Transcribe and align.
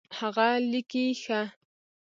هغه 0.19 0.47
لیکي 0.71 1.05
ښه 1.21 1.41